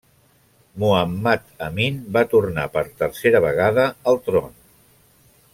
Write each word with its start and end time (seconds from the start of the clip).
Muhammad 0.83 1.43
Amin 1.67 2.01
va 2.17 2.25
tornar 2.33 2.65
per 2.79 2.85
tercera 3.05 3.45
vegada 3.47 3.87
al 4.13 4.21
tron. 4.31 4.61